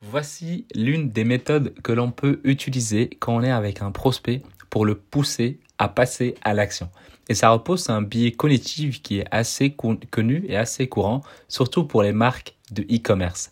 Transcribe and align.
Voici 0.00 0.64
l'une 0.76 1.10
des 1.10 1.24
méthodes 1.24 1.74
que 1.82 1.90
l'on 1.90 2.12
peut 2.12 2.40
utiliser 2.44 3.10
quand 3.18 3.36
on 3.36 3.42
est 3.42 3.50
avec 3.50 3.82
un 3.82 3.90
prospect 3.90 4.42
pour 4.70 4.86
le 4.86 4.94
pousser 4.94 5.58
à 5.78 5.88
passer 5.88 6.36
à 6.42 6.54
l'action. 6.54 6.88
Et 7.28 7.34
ça 7.34 7.50
repose 7.50 7.82
sur 7.84 7.94
un 7.94 8.02
biais 8.02 8.30
cognitif 8.30 9.02
qui 9.02 9.18
est 9.18 9.26
assez 9.32 9.74
connu 9.74 10.44
et 10.48 10.56
assez 10.56 10.88
courant, 10.88 11.22
surtout 11.48 11.84
pour 11.84 12.02
les 12.02 12.12
marques 12.12 12.54
de 12.72 12.82
e-commerce. 12.82 13.50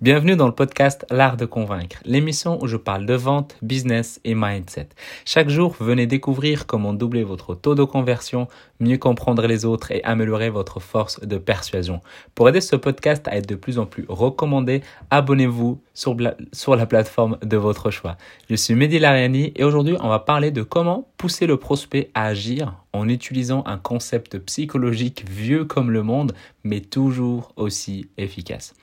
Bienvenue 0.00 0.36
dans 0.36 0.46
le 0.46 0.54
podcast 0.54 1.06
L'art 1.10 1.36
de 1.36 1.46
convaincre, 1.46 1.96
l'émission 2.04 2.62
où 2.62 2.66
je 2.66 2.76
parle 2.76 3.06
de 3.06 3.14
vente, 3.14 3.56
business 3.62 4.20
et 4.24 4.34
mindset. 4.34 4.88
Chaque 5.24 5.48
jour, 5.48 5.76
venez 5.80 6.06
découvrir 6.06 6.66
comment 6.66 6.92
doubler 6.92 7.24
votre 7.24 7.54
taux 7.54 7.74
de 7.74 7.84
conversion, 7.84 8.48
mieux 8.80 8.98
comprendre 8.98 9.46
les 9.46 9.64
autres 9.64 9.92
et 9.92 10.02
améliorer 10.04 10.50
votre 10.50 10.80
force 10.80 11.20
de 11.20 11.38
persuasion. 11.38 12.00
Pour 12.34 12.48
aider 12.48 12.60
ce 12.60 12.76
podcast 12.76 13.26
à 13.28 13.36
être 13.36 13.48
de 13.48 13.54
plus 13.54 13.78
en 13.78 13.86
plus 13.86 14.04
recommandé, 14.08 14.82
abonnez-vous 15.10 15.80
sur, 15.96 16.76
la 16.76 16.86
plateforme 16.86 17.38
de 17.42 17.56
votre 17.56 17.90
choix. 17.90 18.16
Je 18.50 18.54
suis 18.54 18.74
Mehdi 18.74 18.98
Lariani 18.98 19.52
et 19.56 19.64
aujourd'hui, 19.64 19.96
on 20.00 20.08
va 20.08 20.18
parler 20.18 20.50
de 20.50 20.62
comment 20.62 21.08
pousser 21.16 21.46
le 21.46 21.56
prospect 21.56 22.10
à 22.14 22.26
agir 22.26 22.74
en 22.92 23.08
utilisant 23.08 23.64
un 23.66 23.78
concept 23.78 24.38
psychologique 24.40 25.24
vieux 25.28 25.64
comme 25.64 25.90
le 25.90 26.02
monde, 26.02 26.34
mais 26.64 26.80
toujours 26.80 27.52
aussi 27.56 28.10
efficace. 28.18 28.74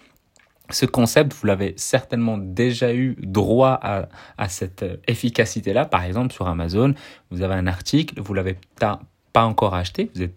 Ce 0.70 0.88
concept, 0.88 1.34
vous 1.34 1.46
l'avez 1.46 1.74
certainement 1.78 2.38
déjà 2.38 2.96
eu 2.96 3.16
droit 3.22 3.78
à, 3.82 4.08
à 4.38 4.50
cette 4.50 4.84
efficacité-là. 5.08 5.86
Par 5.86 6.04
exemple, 6.04 6.34
sur 6.34 6.48
Amazon, 6.48 6.96
vous 7.30 7.44
avez 7.44 7.54
un 7.54 7.68
article, 7.68 8.20
vous 8.20 8.34
l'avez 8.34 8.58
pas 9.34 9.44
encore 9.44 9.74
acheté, 9.74 10.12
vous 10.14 10.30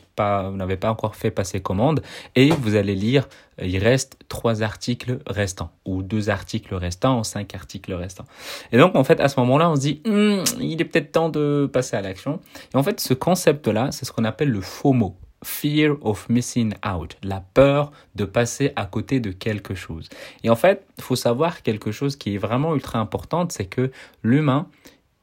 n'avez 0.56 0.76
pas, 0.78 0.90
encore 0.90 1.14
fait 1.16 1.30
passer 1.30 1.60
commande, 1.60 2.02
et 2.34 2.48
vous 2.48 2.74
allez 2.76 2.94
lire, 2.94 3.28
il 3.62 3.76
reste 3.78 4.18
trois 4.28 4.62
articles 4.62 5.18
restants, 5.26 5.70
ou 5.84 6.02
deux 6.02 6.30
articles 6.30 6.74
restants, 6.74 7.20
ou 7.20 7.24
cinq 7.24 7.54
articles 7.54 7.92
restants. 7.92 8.24
Et 8.72 8.78
donc, 8.78 8.96
en 8.96 9.04
fait, 9.04 9.20
à 9.20 9.28
ce 9.28 9.38
moment-là, 9.40 9.70
on 9.70 9.76
se 9.76 9.80
dit, 9.80 10.00
hmm, 10.06 10.42
il 10.60 10.80
est 10.80 10.84
peut-être 10.86 11.12
temps 11.12 11.28
de 11.28 11.68
passer 11.70 11.96
à 11.96 12.00
l'action. 12.00 12.40
Et 12.72 12.76
en 12.76 12.82
fait, 12.82 12.98
ce 12.98 13.12
concept-là, 13.12 13.92
c'est 13.92 14.06
ce 14.06 14.12
qu'on 14.12 14.24
appelle 14.24 14.50
le 14.50 14.62
FOMO. 14.62 15.16
Fear 15.44 15.96
of 16.00 16.30
missing 16.30 16.72
out, 16.84 17.18
la 17.22 17.44
peur 17.52 17.92
de 18.14 18.24
passer 18.24 18.72
à 18.74 18.86
côté 18.86 19.20
de 19.20 19.30
quelque 19.30 19.74
chose. 19.74 20.08
Et 20.42 20.48
en 20.48 20.56
fait, 20.56 20.86
il 20.96 21.04
faut 21.04 21.14
savoir 21.14 21.62
quelque 21.62 21.92
chose 21.92 22.16
qui 22.16 22.34
est 22.34 22.38
vraiment 22.38 22.74
ultra 22.74 22.98
important, 22.98 23.46
c'est 23.50 23.66
que 23.66 23.90
l'humain, 24.22 24.66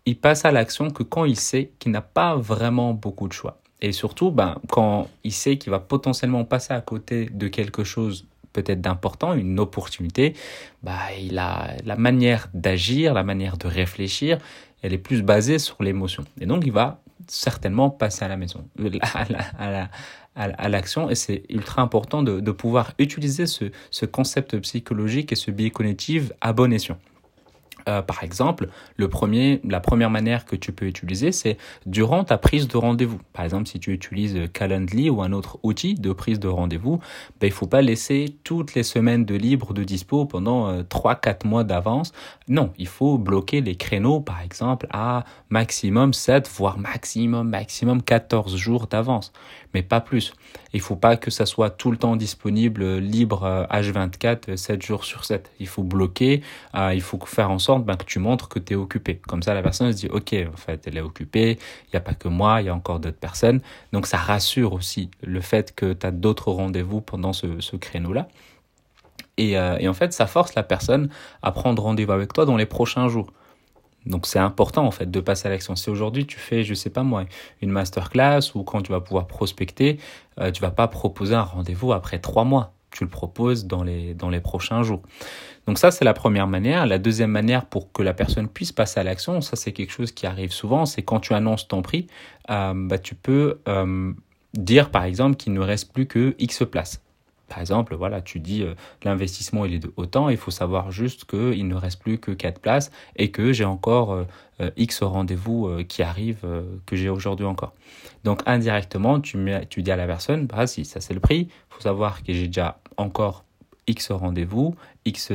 il 0.06 0.20
passe 0.20 0.46
à 0.46 0.52
l'action 0.52 0.92
que 0.92 1.02
quand 1.02 1.26
il 1.26 1.40
sait 1.40 1.72
qu'il 1.80 1.92
n'a 1.92 2.02
pas 2.02 2.36
vraiment 2.36 2.94
beaucoup 2.94 3.28
de 3.28 3.34
choix. 3.34 3.63
Et 3.84 3.92
surtout, 3.92 4.32
ben, 4.32 4.56
quand 4.70 5.10
il 5.26 5.34
sait 5.34 5.58
qu'il 5.58 5.70
va 5.70 5.80
potentiellement 5.80 6.46
passer 6.46 6.74
à 6.74 6.80
côté 6.80 7.26
de 7.26 7.50
quelque 7.50 7.84
chose 7.84 8.26
peut-être 8.54 8.80
d'important, 8.80 9.34
une 9.34 9.60
opportunité, 9.60 10.36
bah, 10.84 10.98
il 11.20 11.38
a 11.38 11.72
la 11.84 11.98
manière 11.98 12.48
d'agir, 12.54 13.14
la 13.14 13.24
manière 13.24 13.58
de 13.58 13.68
réfléchir, 13.68 14.38
elle 14.84 14.94
est 14.94 14.98
plus 14.98 15.22
basée 15.22 15.60
sur 15.60 15.84
l'émotion. 15.84 16.24
Et 16.40 16.46
donc, 16.46 16.64
il 16.66 16.72
va 16.72 17.02
certainement 17.28 17.90
passer 17.90 18.24
à 18.24 18.30
la 18.30 18.38
maison, 18.38 18.64
à 20.36 20.70
l'action. 20.70 21.10
et 21.10 21.16
c'est 21.16 21.44
ultra 21.50 21.82
important 21.82 22.24
de, 22.24 22.52
pouvoir 22.52 22.94
utiliser 23.00 23.48
ce, 23.48 23.66
ce 23.92 24.06
concept 24.06 24.58
psychologique 24.60 25.34
et 25.34 25.36
ce 25.36 25.52
biais 25.52 25.72
cognitif 25.72 26.32
à 26.40 26.54
bon 26.54 26.72
escient. 26.72 26.98
Euh, 27.88 28.02
par 28.02 28.24
exemple, 28.24 28.70
le 28.98 29.08
premier, 29.08 29.62
la 29.64 29.80
première 29.80 30.10
manière 30.10 30.46
que 30.46 30.56
tu 30.56 30.72
peux 30.72 30.86
utiliser, 30.86 31.32
c'est 31.32 31.58
durant 31.86 32.24
ta 32.24 32.38
prise 32.38 32.68
de 32.68 32.78
rendez-vous. 32.78 33.20
Par 33.34 33.44
exemple, 33.44 33.68
si 33.68 33.80
tu 33.80 33.92
utilises 33.92 34.40
Calendly 34.54 35.10
ou 35.10 35.22
un 35.22 35.32
autre 35.34 35.60
outil 35.64 35.96
de 35.96 36.14
prise 36.14 36.40
de 36.40 36.48
rendez-vous, 36.48 37.00
ben, 37.40 37.48
il 37.48 37.54
faut 37.54 37.68
pas 37.68 37.82
laisser 37.82 38.38
toutes 38.44 38.74
les 38.76 38.84
semaines 38.84 39.26
de 39.26 39.36
libre 39.36 39.74
de 39.74 39.84
dispo 39.84 40.26
pendant 40.26 40.70
euh, 40.70 40.84
3-4 40.84 41.48
mois 41.48 41.64
d'avance. 41.64 42.12
Non, 42.48 42.72
il 42.78 42.88
faut 42.88 43.18
bloquer 43.18 43.62
les 43.62 43.76
créneaux, 43.76 44.20
par 44.20 44.42
exemple, 44.42 44.88
à 44.92 45.24
maximum 45.50 46.14
7, 46.14 46.50
voire 46.50 46.78
maximum, 46.78 47.50
maximum 47.50 48.02
14 48.02 48.56
jours 48.56 48.88
d'avance, 48.88 49.32
mais 49.74 49.84
pas 49.84 50.02
plus. 50.02 50.34
Il 50.74 50.82
faut 50.82 50.96
pas 50.96 51.18
que 51.18 51.32
ça 51.32 51.46
soit 51.46 51.70
tout 51.70 51.92
le 51.92 51.98
temps 51.98 52.16
disponible, 52.16 52.98
libre 52.98 53.68
H24, 53.72 54.56
7 54.56 54.82
jours 54.82 55.04
sur 55.04 55.26
7. 55.26 55.52
Il 55.60 55.68
faut 55.68 55.84
bloquer, 55.84 56.42
euh, 56.76 56.94
il 56.94 57.02
faut 57.02 57.20
faire 57.26 57.52
en 57.52 57.60
sorte 57.60 57.86
ben, 57.86 57.96
que 57.96 58.06
tu 58.06 58.20
montres 58.20 58.50
que 58.50 58.60
tu 58.60 58.74
es 58.74 58.76
occupé. 58.76 59.22
Comme 59.28 59.44
ça, 59.44 59.54
la 59.54 59.62
personne 59.62 59.92
se 59.92 59.98
dit, 59.98 60.08
OK, 60.08 60.34
en 60.34 60.58
fait, 60.58 60.86
elle 60.88 60.98
est 60.98 61.02
occupée, 61.02 61.60
il 61.88 61.90
n'y 61.94 61.98
a 61.98 62.02
pas 62.02 62.14
que 62.14 62.28
moi, 62.28 62.62
il 62.62 62.66
y 62.66 62.70
a 62.70 62.76
encore 62.76 63.00
d'autres 63.00 63.18
personnes. 63.18 63.62
Donc, 63.92 64.08
ça 64.08 64.18
rassure 64.18 64.74
aussi 64.74 65.10
le 65.22 65.42
fait 65.42 65.74
que 65.76 65.94
tu 65.94 66.06
as 66.06 66.12
d'autres 66.12 66.52
rendez-vous 66.52 67.02
pendant 67.02 67.34
ce, 67.34 67.60
ce 67.60 67.76
créneau-là. 67.76 68.28
Et, 69.38 69.58
euh, 69.58 69.78
et 69.80 69.88
en 69.88 69.94
fait, 69.94 70.14
ça 70.14 70.28
force 70.28 70.54
la 70.56 70.64
personne 70.64 71.10
à 71.42 71.52
prendre 71.52 71.82
rendez-vous 71.82 72.12
avec 72.12 72.34
toi 72.34 72.46
dans 72.46 72.58
les 72.58 72.66
prochains 72.66 73.08
jours. 73.08 73.32
Donc 74.06 74.26
c'est 74.26 74.40
important 74.40 74.86
en 74.86 74.92
fait 74.92 75.10
de 75.10 75.20
passer 75.20 75.48
à 75.48 75.52
l'action. 75.52 75.76
Si 75.76 75.90
aujourd'hui 75.90 76.26
tu 76.26 76.38
fais, 76.38 76.64
je 76.64 76.74
sais 76.74 76.90
pas 76.90 77.04
moi, 77.04 77.26
une 77.62 77.72
masterclass 77.72 78.42
ou 78.56 78.64
quand 78.64 78.82
tu 78.82 78.92
vas 78.92 79.02
pouvoir 79.02 79.28
prospecter, 79.28 80.00
euh, 80.40 80.52
tu 80.52 80.62
vas 80.62 80.72
pas 80.72 80.88
proposer 80.88 81.36
un 81.36 81.44
rendez-vous 81.44 81.94
après 81.94 82.20
trois 82.20 82.44
mois 82.44 82.74
tu 82.94 83.04
le 83.04 83.10
proposes 83.10 83.66
dans 83.66 83.84
les, 83.84 84.14
dans 84.14 84.30
les 84.30 84.40
prochains 84.40 84.84
jours. 84.84 85.02
Donc 85.68 85.78
ça, 85.78 85.92
c'est 85.92 86.06
la 86.06 86.14
première 86.14 86.48
manière. 86.48 86.86
La 86.86 87.00
deuxième 87.00 87.32
manière 87.32 87.66
pour 87.66 87.92
que 87.92 88.04
la 88.04 88.14
personne 88.14 88.48
puisse 88.48 88.72
passer 88.72 89.00
à 89.00 89.04
l'action, 89.04 89.42
ça 89.42 89.56
c'est 89.56 89.72
quelque 89.72 89.92
chose 89.92 90.12
qui 90.12 90.26
arrive 90.26 90.52
souvent, 90.52 90.86
c'est 90.86 91.02
quand 91.02 91.20
tu 91.20 91.34
annonces 91.34 91.68
ton 91.68 91.82
prix, 91.82 92.08
euh, 92.50 92.74
bah, 92.76 92.98
tu 92.98 93.16
peux 93.16 93.60
euh, 93.68 94.14
dire 94.54 94.92
par 94.92 95.04
exemple 95.04 95.36
qu'il 95.36 95.54
ne 95.54 95.62
reste 95.62 95.92
plus 95.92 96.06
que 96.06 96.36
X 96.40 96.64
places. 96.70 97.02
Par 97.50 97.60
exemple, 97.60 97.96
voilà, 97.96 98.22
tu 98.22 98.40
dis 98.40 98.64
euh, 98.64 98.74
l'investissement 99.04 99.66
il 99.66 99.74
est 99.74 99.80
de 99.80 99.92
autant, 99.98 100.30
il 100.30 100.38
faut 100.38 100.52
savoir 100.52 100.92
juste 100.92 101.26
qu'il 101.26 101.68
ne 101.68 101.76
reste 101.76 102.02
plus 102.02 102.18
que 102.18 102.32
4 102.32 102.60
places 102.60 102.92
et 103.16 103.32
que 103.32 103.52
j'ai 103.54 103.66
encore 103.66 104.14
euh, 104.14 104.24
euh, 104.62 104.72
X 104.78 105.04
rendez-vous 105.04 105.70
qui 105.88 106.04
arrivent 106.04 106.46
que 106.86 106.96
j'ai 106.96 107.10
aujourd'hui 107.10 107.46
encore. 107.46 107.74
Donc 108.24 108.42
indirectement, 108.46 109.20
tu, 109.20 109.38
tu 109.70 109.84
dis 109.84 109.92
à 109.92 109.96
la 109.96 110.08
personne, 110.08 110.48
bah 110.48 110.68
si, 110.68 110.86
ça 110.86 111.02
c'est 111.02 111.14
le 111.14 111.20
prix, 111.20 111.48
il 111.50 111.76
faut 111.76 111.82
savoir 111.82 112.24
que 112.24 112.34
j'ai 112.34 112.48
déjà 112.48 112.80
encore 112.98 113.44
X 113.88 114.12
rendez-vous, 114.12 114.76
X, 115.06 115.32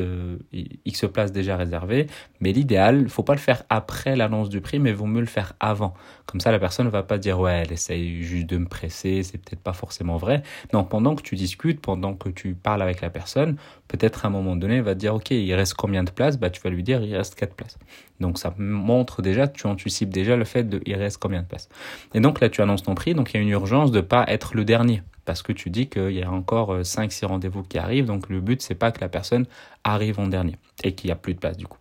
X 0.53 1.05
places 1.13 1.33
déjà 1.33 1.57
réservées. 1.57 2.07
Mais 2.41 2.53
l'idéal, 2.53 3.09
faut 3.09 3.23
pas 3.23 3.35
le 3.35 3.41
faire 3.41 3.65
après 3.69 4.17
l'annonce 4.17 4.49
du 4.49 4.61
prix, 4.61 4.79
mais 4.79 4.93
vaut 4.93 5.07
mieux 5.07 5.21
le 5.21 5.27
faire 5.27 5.55
avant. 5.61 5.95
Comme 6.27 6.41
ça, 6.41 6.51
la 6.51 6.59
personne 6.59 6.87
ne 6.87 6.91
va 6.91 7.03
pas 7.03 7.19
dire, 7.19 7.39
ouais, 7.41 7.63
elle 7.65 7.73
essaye 7.73 8.23
juste 8.23 8.47
de 8.47 8.59
me 8.59 8.67
presser, 8.67 9.23
c'est 9.23 9.39
peut-être 9.39 9.63
pas 9.63 9.73
forcément 9.73 10.17
vrai. 10.17 10.43
Non, 10.73 10.85
pendant 10.85 11.15
que 11.15 11.23
tu 11.23 11.37
discutes, 11.37 11.81
pendant 11.81 12.15
que 12.15 12.29
tu 12.29 12.55
parles 12.55 12.83
avec 12.83 13.01
la 13.01 13.11
personne, 13.11 13.57
peut-être 13.89 14.25
à 14.25 14.29
un 14.29 14.31
moment 14.31 14.57
donné, 14.57 14.77
elle 14.77 14.83
va 14.83 14.95
te 14.95 15.01
dire, 15.01 15.15
ok, 15.15 15.31
il 15.31 15.55
reste 15.55 15.75
combien 15.75 16.05
de 16.05 16.11
places? 16.11 16.39
Bah, 16.39 16.51
tu 16.51 16.61
vas 16.61 16.71
lui 16.71 16.83
dire, 16.83 17.03
il 17.03 17.15
reste 17.15 17.35
4 17.35 17.55
places. 17.55 17.79
Donc, 18.21 18.39
ça 18.39 18.55
montre 18.59 19.23
déjà, 19.23 19.49
tu 19.49 19.67
anticipes 19.67 20.11
déjà 20.11 20.37
le 20.37 20.45
fait 20.45 20.65
de, 20.65 20.81
il 20.87 20.95
reste 20.97 21.19
combien 21.19 21.43
de 21.43 21.47
places. 21.47 21.69
Et 22.15 22.21
donc, 22.21 22.41
là, 22.41 22.49
tu 22.49 22.63
annonces 22.63 22.83
ton 22.83 22.95
prix, 22.95 23.15
donc 23.15 23.33
il 23.33 23.37
y 23.37 23.41
a 23.41 23.43
une 23.43 23.49
urgence 23.49 23.91
de 23.91 24.01
pas 24.01 24.25
être 24.29 24.55
le 24.55 24.65
dernier 24.65 25.03
parce 25.29 25.43
que 25.43 25.53
tu 25.53 25.69
dis 25.69 25.91
qu'il 25.91 26.13
y 26.13 26.23
a 26.23 26.31
encore 26.31 26.75
5-6 26.75 27.23
euh, 27.23 27.29
rendez-vous 27.29 27.63
qui 27.63 27.77
arrivent. 27.77 28.07
Donc 28.07 28.31
le 28.31 28.41
but, 28.41 28.63
c'est 28.63 28.75
pas 28.75 28.93
que 28.93 29.03
la 29.03 29.11
personne 29.11 29.45
arrive 29.85 30.19
en 30.19 30.27
dernier 30.27 30.57
et 30.83 30.95
qu'il 30.95 31.09
n'y 31.09 31.13
a 31.13 31.17
plus 31.17 31.35
de 31.35 31.39
place 31.39 31.59
du 31.59 31.67
coup. 31.67 31.77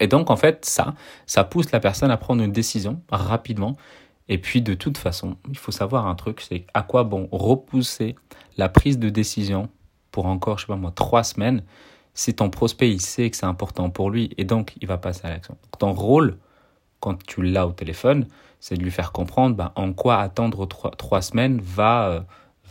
Et 0.00 0.08
donc 0.08 0.30
en 0.30 0.36
fait, 0.36 0.64
ça, 0.64 0.96
ça 1.26 1.44
pousse 1.44 1.70
la 1.70 1.78
personne 1.78 2.10
à 2.10 2.16
prendre 2.16 2.42
une 2.42 2.50
décision 2.50 3.00
rapidement. 3.08 3.76
Et 4.28 4.38
puis 4.38 4.62
de 4.62 4.74
toute 4.74 4.98
façon, 4.98 5.36
il 5.48 5.56
faut 5.56 5.70
savoir 5.70 6.08
un 6.08 6.16
truc, 6.16 6.40
c'est 6.40 6.66
à 6.74 6.82
quoi 6.82 7.04
bon 7.04 7.28
repousser 7.30 8.16
la 8.56 8.68
prise 8.68 8.98
de 8.98 9.10
décision 9.10 9.68
pour 10.10 10.26
encore, 10.26 10.58
je 10.58 10.64
sais 10.64 10.72
pas 10.72 10.74
moi, 10.74 10.90
trois 10.92 11.22
semaines 11.22 11.62
si 12.14 12.34
ton 12.34 12.50
prospect 12.50 12.90
il 12.90 13.00
sait 13.00 13.30
que 13.30 13.36
c'est 13.36 13.46
important 13.46 13.90
pour 13.90 14.10
lui 14.10 14.30
et 14.38 14.44
donc 14.44 14.72
il 14.80 14.88
va 14.88 14.98
passer 14.98 15.24
à 15.24 15.30
l'action. 15.30 15.56
Ton 15.78 15.92
rôle, 15.92 16.36
quand 16.98 17.24
tu 17.26 17.42
l'as 17.42 17.68
au 17.68 17.72
téléphone, 17.72 18.26
c'est 18.58 18.74
de 18.74 18.82
lui 18.82 18.90
faire 18.90 19.12
comprendre 19.12 19.54
ben, 19.54 19.70
en 19.76 19.92
quoi 19.92 20.18
attendre 20.18 20.66
trois, 20.66 21.22
semaines 21.22 21.60
va 21.62 22.08
euh, 22.08 22.20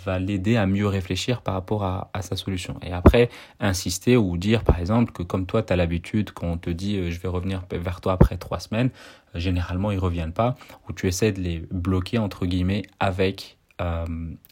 va 0.03 0.19
l'aider 0.19 0.57
à 0.57 0.65
mieux 0.65 0.87
réfléchir 0.87 1.41
par 1.41 1.53
rapport 1.53 1.83
à, 1.83 2.09
sa 2.21 2.35
solution. 2.35 2.77
Et 2.81 2.91
après, 2.91 3.29
insister 3.59 4.17
ou 4.17 4.37
dire, 4.37 4.63
par 4.63 4.79
exemple, 4.79 5.11
que 5.11 5.23
comme 5.23 5.45
toi, 5.45 5.63
tu 5.63 5.73
as 5.73 5.75
l'habitude, 5.75 6.31
quand 6.31 6.47
on 6.47 6.57
te 6.57 6.69
dit 6.69 6.97
euh, 6.97 7.11
je 7.11 7.19
vais 7.19 7.27
revenir 7.27 7.63
vers 7.71 8.01
toi 8.01 8.13
après 8.13 8.37
trois 8.37 8.59
semaines, 8.59 8.89
euh, 9.35 9.39
généralement, 9.39 9.91
ils 9.91 9.99
reviennent 9.99 10.33
pas, 10.33 10.55
ou 10.87 10.93
tu 10.93 11.07
essaies 11.07 11.31
de 11.31 11.41
les 11.41 11.63
bloquer, 11.71 12.17
entre 12.17 12.45
guillemets, 12.45 12.83
avec, 12.99 13.57
euh, 13.81 14.05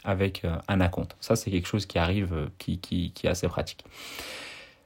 avec 0.03 0.43
un 0.67 0.81
acompte. 0.81 1.15
Ça, 1.19 1.35
c'est 1.35 1.51
quelque 1.51 1.67
chose 1.67 1.85
qui 1.85 1.97
arrive, 1.97 2.49
qui, 2.57 2.79
qui, 2.79 3.11
qui 3.11 3.27
est 3.27 3.29
assez 3.29 3.47
pratique. 3.47 3.83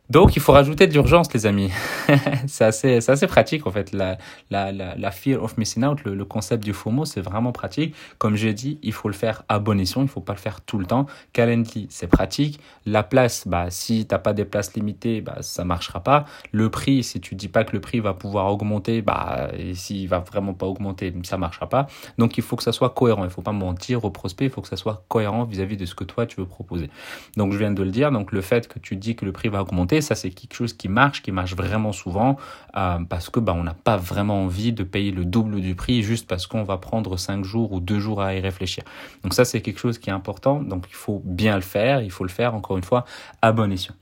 Donc, 0.09 0.37
il 0.37 0.41
faut 0.41 0.53
rajouter 0.53 0.87
de 0.87 0.93
l'urgence, 0.93 1.33
les 1.33 1.45
amis. 1.45 1.69
c'est 2.47 2.63
assez, 2.63 3.01
c'est 3.01 3.11
assez 3.11 3.27
pratique, 3.27 3.67
en 3.67 3.71
fait. 3.71 3.91
La, 3.91 4.17
la, 4.49 4.71
la, 4.71 4.95
la 4.95 5.11
fear 5.11 5.43
of 5.43 5.57
missing 5.57 5.83
out, 5.83 5.99
le, 6.05 6.23
concept 6.23 6.63
du 6.63 6.71
FOMO, 6.71 7.03
c'est 7.03 7.19
vraiment 7.19 7.51
pratique. 7.51 7.93
Comme 8.17 8.35
j'ai 8.35 8.53
dit, 8.53 8.79
il 8.83 8.93
faut 8.93 9.09
le 9.09 9.13
faire 9.13 9.43
à 9.49 9.59
bon 9.59 9.77
escient. 9.79 10.01
Il 10.01 10.07
faut 10.07 10.21
pas 10.21 10.31
le 10.31 10.39
faire 10.39 10.61
tout 10.61 10.79
le 10.79 10.85
temps. 10.85 11.07
Calendly, 11.33 11.87
c'est 11.89 12.07
pratique. 12.07 12.61
La 12.85 13.03
place, 13.03 13.47
bah, 13.47 13.65
si 13.69 14.05
t'as 14.05 14.17
pas 14.17 14.33
des 14.33 14.45
places 14.45 14.75
limitées, 14.75 15.19
bah, 15.19 15.37
ça 15.41 15.65
marchera 15.65 15.99
pas. 15.99 16.25
Le 16.53 16.69
prix, 16.69 17.03
si 17.03 17.19
tu 17.19 17.35
dis 17.35 17.49
pas 17.49 17.65
que 17.65 17.73
le 17.73 17.81
prix 17.81 17.99
va 17.99 18.13
pouvoir 18.13 18.47
augmenter, 18.47 19.01
bah, 19.01 19.49
et 19.57 19.73
s'il 19.73 20.07
va 20.07 20.19
vraiment 20.19 20.53
pas 20.53 20.67
augmenter, 20.67 21.13
ça 21.23 21.37
marchera 21.37 21.67
pas. 21.67 21.87
Donc, 22.17 22.37
il 22.37 22.43
faut 22.43 22.55
que 22.55 22.63
ça 22.63 22.71
soit 22.71 22.91
cohérent. 22.91 23.25
Il 23.25 23.29
faut 23.29 23.41
pas 23.41 23.51
mentir 23.51 24.05
au 24.05 24.09
prospect. 24.09 24.45
Il 24.45 24.51
faut 24.51 24.61
que 24.61 24.69
ça 24.69 24.77
soit 24.77 25.03
cohérent 25.09 25.43
vis-à-vis 25.43 25.75
-vis 25.75 25.79
de 25.79 25.85
ce 25.85 25.95
que 25.95 26.05
toi, 26.05 26.25
tu 26.25 26.37
veux 26.39 26.47
proposer. 26.47 26.89
Donc, 27.35 27.51
je 27.51 27.57
viens 27.57 27.71
de 27.71 27.83
le 27.83 27.91
dire. 27.91 28.09
Donc, 28.11 28.31
le 28.31 28.41
fait 28.41 28.69
que 28.69 28.79
tu 28.79 28.95
dis 28.95 29.17
que 29.17 29.25
le 29.25 29.33
prix 29.33 29.49
va 29.49 29.61
augmenter, 29.61 29.96
ça 30.01 30.15
c'est 30.15 30.29
quelque 30.29 30.53
chose 30.53 30.73
qui 30.73 30.87
marche, 30.87 31.21
qui 31.21 31.31
marche 31.31 31.55
vraiment 31.55 31.91
souvent, 31.91 32.37
euh, 32.75 32.99
parce 33.09 33.29
que 33.29 33.39
bah, 33.39 33.53
on 33.55 33.63
n'a 33.63 33.73
pas 33.73 33.97
vraiment 33.97 34.43
envie 34.43 34.73
de 34.73 34.83
payer 34.83 35.11
le 35.11 35.25
double 35.25 35.61
du 35.61 35.75
prix 35.75 36.03
juste 36.03 36.27
parce 36.27 36.47
qu'on 36.47 36.63
va 36.63 36.77
prendre 36.77 37.17
5 37.17 37.43
jours 37.43 37.71
ou 37.71 37.79
2 37.79 37.99
jours 37.99 38.21
à 38.21 38.35
y 38.35 38.39
réfléchir. 38.39 38.83
Donc 39.23 39.33
ça 39.33 39.45
c'est 39.45 39.61
quelque 39.61 39.79
chose 39.79 39.97
qui 39.97 40.09
est 40.09 40.13
important, 40.13 40.61
donc 40.61 40.85
il 40.89 40.95
faut 40.95 41.21
bien 41.25 41.55
le 41.55 41.61
faire, 41.61 42.01
il 42.01 42.11
faut 42.11 42.23
le 42.23 42.29
faire 42.29 42.55
encore 42.55 42.77
une 42.77 42.83
fois 42.83 43.05
à 43.41 43.51
bon 43.51 43.71
escient. 43.71 43.95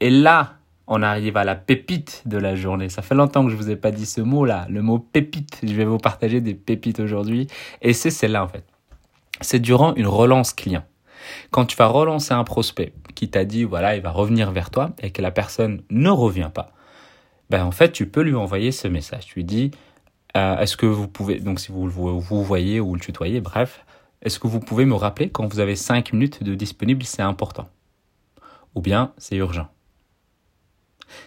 Et 0.00 0.10
là, 0.10 0.54
on 0.86 1.02
arrive 1.02 1.36
à 1.36 1.44
la 1.44 1.54
pépite 1.54 2.22
de 2.24 2.38
la 2.38 2.56
journée. 2.56 2.88
Ça 2.88 3.02
fait 3.02 3.14
longtemps 3.14 3.44
que 3.44 3.50
je 3.50 3.56
vous 3.56 3.70
ai 3.70 3.76
pas 3.76 3.90
dit 3.90 4.06
ce 4.06 4.20
mot-là, 4.20 4.66
le 4.70 4.80
mot 4.80 4.98
pépite. 4.98 5.60
Je 5.62 5.74
vais 5.74 5.84
vous 5.84 5.98
partager 5.98 6.40
des 6.40 6.54
pépites 6.54 6.98
aujourd'hui. 6.98 7.46
Et 7.82 7.92
c'est 7.92 8.10
celle-là 8.10 8.42
en 8.42 8.48
fait. 8.48 8.64
C'est 9.40 9.60
durant 9.60 9.94
une 9.94 10.06
relance 10.06 10.52
client. 10.52 10.84
Quand 11.50 11.66
tu 11.66 11.76
vas 11.76 11.86
relancer 11.86 12.32
un 12.32 12.44
prospect 12.44 12.92
qui 13.14 13.28
t'a 13.28 13.44
dit 13.44 13.64
voilà, 13.64 13.96
il 13.96 14.02
va 14.02 14.10
revenir 14.10 14.50
vers 14.50 14.70
toi 14.70 14.90
et 15.00 15.10
que 15.10 15.22
la 15.22 15.30
personne 15.30 15.82
ne 15.90 16.10
revient 16.10 16.50
pas, 16.52 16.72
ben 17.50 17.64
en 17.64 17.70
fait, 17.70 17.92
tu 17.92 18.06
peux 18.06 18.22
lui 18.22 18.34
envoyer 18.34 18.72
ce 18.72 18.88
message. 18.88 19.26
Tu 19.26 19.36
lui 19.36 19.44
dis 19.44 19.70
euh, 20.36 20.58
est-ce 20.58 20.76
que 20.76 20.86
vous 20.86 21.08
pouvez, 21.08 21.40
donc 21.40 21.60
si 21.60 21.72
vous 21.72 21.88
vous 21.88 22.44
voyez 22.44 22.80
ou 22.80 22.94
le 22.94 23.00
tutoyez, 23.00 23.40
bref, 23.40 23.84
est-ce 24.22 24.38
que 24.38 24.46
vous 24.46 24.60
pouvez 24.60 24.84
me 24.84 24.94
rappeler 24.94 25.30
quand 25.30 25.46
vous 25.46 25.60
avez 25.60 25.76
5 25.76 26.12
minutes 26.12 26.42
de 26.42 26.54
disponible, 26.54 27.04
c'est 27.04 27.22
important? 27.22 27.68
Ou 28.74 28.80
bien 28.80 29.12
c'est 29.16 29.36
urgent? 29.36 29.68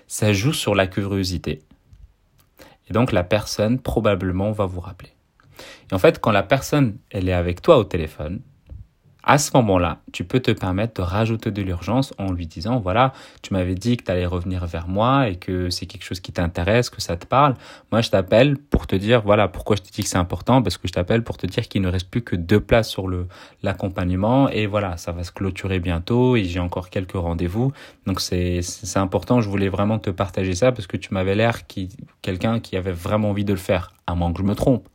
Ça 0.08 0.34
joue 0.34 0.54
sur 0.54 0.76
la 0.76 0.88
curiosité. 0.88 1.60
Et 2.90 2.94
donc 2.94 3.12
la 3.12 3.24
personne 3.24 3.80
probablement 3.80 4.52
va 4.52 4.66
vous 4.66 4.82
rappeler. 4.82 5.12
Et 5.92 5.96
en 5.96 6.00
fait, 6.00 6.20
quand 6.20 6.32
la 6.32 6.44
personne, 6.44 6.98
elle 7.10 7.30
est 7.30 7.34
avec 7.34 7.62
toi 7.62 7.78
au 7.78 7.84
téléphone, 7.84 8.42
à 9.24 9.38
ce 9.38 9.52
moment-là, 9.56 10.00
tu 10.12 10.24
peux 10.24 10.40
te 10.40 10.52
permettre 10.52 11.02
de 11.02 11.06
rajouter 11.06 11.52
de 11.52 11.62
l'urgence 11.62 12.14
en 12.18 12.32
lui 12.32 12.48
disant, 12.48 12.80
voilà, 12.80 13.14
tu 13.42 13.54
m'avais 13.54 13.76
dit 13.76 13.98
que 13.98 14.04
tu 14.04 14.12
allais 14.12 14.26
revenir 14.26 14.66
vers 14.66 14.88
moi 14.88 15.30
et 15.30 15.36
que 15.36 15.70
c'est 15.70 15.86
quelque 15.86 16.04
chose 16.04 16.20
qui 16.20 16.32
t'intéresse, 16.32 16.90
que 16.90 17.02
ça 17.02 17.18
te 17.18 17.26
parle. 17.26 17.56
Moi, 17.92 18.02
je 18.02 18.10
t'appelle 18.10 18.58
pour 18.58 18.88
te 18.88 18.96
dire, 18.96 19.22
voilà, 19.22 19.48
pourquoi 19.48 19.76
je 19.76 19.84
te 19.84 19.92
dis 19.92 20.04
que 20.04 20.10
c'est 20.10 20.18
important, 20.18 20.62
parce 20.64 20.78
que 20.78 20.88
je 20.88 20.94
t'appelle 20.94 21.24
pour 21.24 21.38
te 21.38 21.46
dire 21.46 21.68
qu'il 21.68 21.82
ne 21.82 21.88
reste 21.88 22.10
plus 22.10 22.24
que 22.24 22.36
deux 22.36 22.60
places 22.60 22.90
sur 22.90 23.08
le, 23.08 23.28
l'accompagnement 23.62 24.50
et 24.50 24.66
voilà, 24.66 24.98
ça 24.98 25.12
va 25.12 25.24
se 25.24 25.32
clôturer 25.32 25.80
bientôt 25.80 26.36
et 26.36 26.44
j'ai 26.44 26.60
encore 26.60 26.90
quelques 26.90 27.12
rendez-vous. 27.14 27.72
Donc 28.08 28.22
c'est, 28.22 28.62
c'est 28.62 29.00
important, 29.00 29.42
je 29.42 29.50
voulais 29.50 29.70
vraiment 29.70 30.00
te 30.00 30.10
partager 30.10 30.56
ça 30.56 30.72
parce 30.72 30.88
que 30.88 30.98
tu 30.98 31.14
m'avais 31.14 31.36
l'air 31.36 31.68
qui, 31.68 31.90
quelqu'un 32.22 32.60
qui 32.60 32.76
avait 32.76 32.92
vraiment 32.92 33.30
envie 33.30 33.46
de 33.46 33.54
le 33.54 33.60
faire, 33.60 33.94
à 34.08 34.16
moins 34.16 34.34
que 34.34 34.40
je 34.40 34.44
me 34.44 34.56
trompe. 34.56 34.88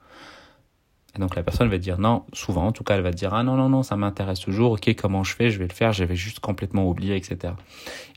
Et 1.16 1.20
donc 1.20 1.34
la 1.34 1.42
personne 1.42 1.68
va 1.68 1.78
dire 1.78 1.98
non, 1.98 2.24
souvent 2.32 2.66
en 2.66 2.72
tout 2.72 2.84
cas, 2.84 2.96
elle 2.96 3.02
va 3.02 3.10
dire 3.10 3.34
ah 3.34 3.42
non, 3.42 3.56
non, 3.56 3.68
non, 3.68 3.82
ça 3.82 3.96
m'intéresse 3.96 4.40
toujours, 4.40 4.72
ok, 4.72 4.94
comment 4.96 5.24
je 5.24 5.34
fais, 5.34 5.50
je 5.50 5.58
vais 5.58 5.66
le 5.66 5.72
faire, 5.72 5.92
j'avais 5.92 6.16
juste 6.16 6.40
complètement 6.40 6.88
oublié, 6.88 7.16
etc. 7.16 7.54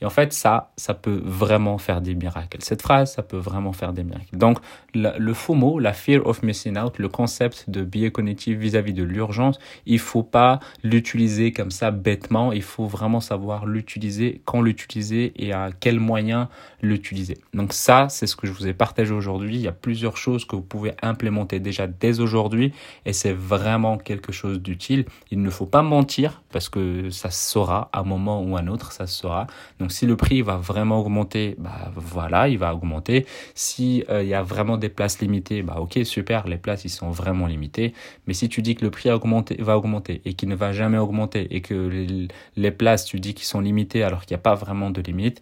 Et 0.01 0.05
en 0.05 0.09
fait, 0.09 0.33
ça, 0.33 0.71
ça 0.77 0.93
peut 0.93 1.21
vraiment 1.23 1.77
faire 1.77 2.01
des 2.01 2.15
miracles. 2.15 2.57
Cette 2.61 2.81
phrase, 2.81 3.13
ça 3.13 3.23
peut 3.23 3.37
vraiment 3.37 3.73
faire 3.73 3.93
des 3.93 4.03
miracles. 4.03 4.37
Donc 4.37 4.59
le 4.93 5.33
faux 5.33 5.53
mot, 5.53 5.79
la 5.79 5.93
fear 5.93 6.25
of 6.25 6.43
missing 6.43 6.77
out, 6.77 6.97
le 6.97 7.09
concept 7.09 7.69
de 7.69 7.83
biais 7.83 8.11
cognitif 8.11 8.57
vis-à-vis 8.57 8.93
de 8.93 9.03
l'urgence, 9.03 9.59
il 9.85 9.99
faut 9.99 10.23
pas 10.23 10.59
l'utiliser 10.83 11.51
comme 11.51 11.71
ça 11.71 11.91
bêtement, 11.91 12.51
il 12.51 12.63
faut 12.63 12.85
vraiment 12.85 13.19
savoir 13.19 13.65
l'utiliser, 13.65 14.41
quand 14.45 14.61
l'utiliser 14.61 15.33
et 15.35 15.53
à 15.53 15.69
quel 15.77 15.99
moyen 15.99 16.49
l'utiliser. 16.81 17.37
Donc 17.53 17.73
ça, 17.73 18.07
c'est 18.09 18.27
ce 18.27 18.35
que 18.35 18.47
je 18.47 18.51
vous 18.51 18.67
ai 18.67 18.73
partagé 18.73 19.13
aujourd'hui. 19.13 19.55
Il 19.55 19.61
y 19.61 19.67
a 19.67 19.71
plusieurs 19.71 20.17
choses 20.17 20.45
que 20.45 20.55
vous 20.55 20.61
pouvez 20.61 20.93
implémenter 21.01 21.59
déjà 21.59 21.87
dès 21.87 22.19
aujourd'hui 22.19 22.73
et 23.05 23.13
c'est 23.13 23.33
vraiment 23.33 23.97
quelque 23.97 24.31
chose 24.31 24.59
d'utile. 24.61 25.05
Il 25.31 25.41
ne 25.41 25.49
faut 25.49 25.65
pas 25.65 25.81
mentir 25.81 26.43
parce 26.51 26.69
que 26.69 27.09
ça 27.09 27.29
se 27.29 27.51
saura 27.51 27.89
à 27.93 27.99
un 27.99 28.03
moment 28.03 28.41
ou 28.41 28.57
à 28.57 28.61
un 28.61 28.67
autre, 28.67 28.91
ça 28.91 29.07
se 29.07 29.19
saura. 29.19 29.47
Donc 29.79 29.91
si 29.91 30.05
le 30.05 30.15
prix 30.15 30.41
va 30.41 30.57
vraiment 30.57 30.99
augmenter, 30.99 31.55
bah 31.57 31.91
voilà, 31.95 32.47
il 32.47 32.57
va 32.57 32.73
augmenter. 32.73 33.25
Si 33.55 34.03
euh, 34.09 34.23
il 34.23 34.29
y 34.29 34.33
a 34.33 34.43
vraiment 34.43 34.77
des 34.77 34.89
places 34.89 35.19
limitées, 35.19 35.61
bah 35.63 35.77
ok, 35.79 35.99
super, 36.03 36.47
les 36.47 36.57
places 36.57 36.85
ils 36.85 36.89
sont 36.89 37.11
vraiment 37.11 37.47
limitées. 37.47 37.93
Mais 38.27 38.33
si 38.33 38.49
tu 38.49 38.61
dis 38.61 38.75
que 38.75 38.83
le 38.83 38.91
prix 38.91 39.09
va 39.09 39.77
augmenter 39.77 40.21
et 40.25 40.33
qu'il 40.33 40.49
ne 40.49 40.55
va 40.55 40.71
jamais 40.71 40.97
augmenter 40.97 41.47
et 41.55 41.61
que 41.61 41.73
les, 41.73 42.27
les 42.55 42.71
places 42.71 43.05
tu 43.05 43.19
dis 43.19 43.33
qu'ils 43.33 43.47
sont 43.47 43.61
limitées 43.61 44.03
alors 44.03 44.25
qu'il 44.25 44.35
n'y 44.35 44.39
a 44.39 44.43
pas 44.43 44.55
vraiment 44.55 44.89
de 44.89 45.01
limite, 45.01 45.41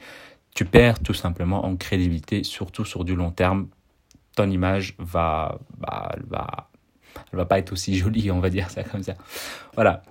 tu 0.58 0.66
perds 0.66 1.00
tout 1.02 1.14
simplement 1.14 1.66
en 1.66 1.76
crédibilité, 1.76 2.44
surtout 2.44 2.84
sur 2.84 3.06
du 3.06 3.16
long 3.16 3.30
terme. 3.30 3.68
Ton 4.36 4.50
image 4.50 4.96
va, 4.98 5.60
bah, 5.78 6.16
va 6.28 6.70
elle 7.32 7.38
va 7.38 7.46
pas 7.46 7.60
être 7.60 7.72
aussi 7.72 7.96
jolie, 7.96 8.32
on 8.32 8.40
va 8.40 8.50
dire 8.50 8.70
ça 8.70 8.84
comme 8.84 9.04
ça. 9.04 9.14
Voilà. 9.76 10.02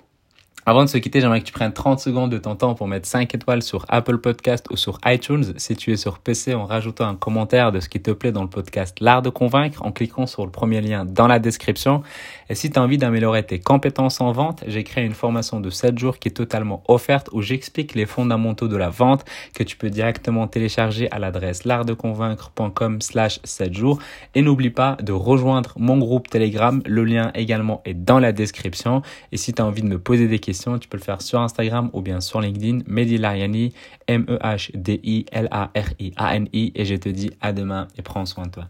Avant 0.69 0.83
de 0.83 0.89
se 0.89 0.99
quitter, 0.99 1.21
j'aimerais 1.21 1.39
que 1.39 1.47
tu 1.47 1.53
prennes 1.53 1.73
30 1.73 2.01
secondes 2.01 2.33
de 2.33 2.39
ton 2.39 2.57
temps 2.57 2.75
pour 2.75 2.89
mettre 2.89 3.07
5 3.07 3.33
étoiles 3.37 3.63
sur 3.63 3.85
Apple 3.89 4.19
Podcast 4.19 4.67
ou 4.73 4.77
sur 4.77 4.99
iTunes. 5.07 5.45
Si 5.59 5.77
tu 5.77 5.93
es 5.93 5.97
sur 5.97 6.19
PC, 6.19 6.55
en 6.55 6.67
rajoutant 6.67 7.07
un 7.07 7.15
commentaire 7.15 7.71
de 7.71 7.79
ce 7.79 7.89
qui 7.89 8.03
te 8.03 8.11
plaît 8.11 8.33
dans 8.33 8.43
le 8.43 8.49
podcast 8.49 8.99
L'Art 9.01 9.23
de 9.23 9.31
Convaincre 9.31 9.85
en 9.85 9.93
cliquant 9.93 10.27
sur 10.27 10.45
le 10.45 10.51
premier 10.51 10.81
lien 10.81 11.05
dans 11.05 11.29
la 11.29 11.39
description. 11.39 12.03
Et 12.51 12.57
si 12.57 12.69
tu 12.69 12.81
as 12.81 12.83
envie 12.83 12.99
d'améliorer 12.99 13.45
tes 13.45 13.61
compétences 13.61 14.21
en 14.21 14.33
vente, 14.33 14.65
j'ai 14.67 14.83
créé 14.83 15.05
une 15.05 15.15
formation 15.15 15.61
de 15.61 15.71
7 15.71 16.01
jours 16.01 16.19
qui 16.19 16.31
est 16.31 16.33
totalement 16.33 16.83
offerte 16.89 17.29
où 17.31 17.43
j'explique 17.43 17.95
les 17.95 18.05
fondamentaux 18.05 18.67
de 18.67 18.77
la 18.77 18.89
vente 18.89 19.25
que 19.55 19.63
tu 19.63 19.77
peux 19.77 19.91
directement 19.91 20.49
télécharger 20.49 21.09
à 21.13 21.21
l'adresse 21.21 21.63
l'artdeconvaincre.com 21.63 23.01
slash 23.03 23.39
7 23.45 23.73
jours. 23.73 24.01
Et 24.35 24.43
n'oublie 24.43 24.71
pas 24.71 24.97
de 25.01 25.13
rejoindre 25.13 25.75
mon 25.77 25.97
groupe 25.99 26.29
Telegram. 26.29 26.83
Le 26.85 27.05
lien 27.05 27.31
également 27.37 27.83
est 27.85 27.95
dans 27.95 28.19
la 28.19 28.33
description. 28.33 29.03
Et 29.31 29.37
si 29.37 29.53
tu 29.53 29.63
as 29.63 29.65
envie 29.65 29.83
de 29.83 29.87
me 29.87 30.01
poser 30.01 30.27
des 30.27 30.41
tu 30.79 30.88
peux 30.88 30.97
le 30.97 31.03
faire 31.03 31.20
sur 31.23 31.41
Instagram 31.41 31.91
ou 31.93 32.03
bien 32.03 32.20
sur 32.20 32.41
LinkedIn. 32.41 32.82
Mehdi 32.87 33.19
Lariani, 33.19 33.73
M-E-H-D-I-L-A-R-I-A-N-I. 34.06 36.73
Et 36.75 36.85
je 36.85 36.94
te 36.94 37.08
dis 37.08 37.32
à 37.41 37.53
demain 37.53 37.88
et 37.97 38.03
prends 38.03 38.26
soin 38.26 38.47
de 38.47 38.50
toi. 38.50 38.69